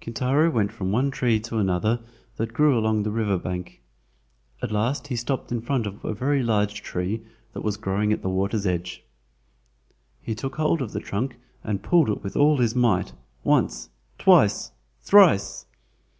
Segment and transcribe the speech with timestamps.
[0.00, 1.98] Kintaro went from one tree to another
[2.36, 3.80] that grew along the river bank.
[4.62, 8.22] At last he stopped in front of a very large tree that was growing at
[8.22, 9.02] the water's edge.
[10.20, 11.34] He took hold of the trunk
[11.64, 15.66] and pulled it with all his might, once, twice, thrice!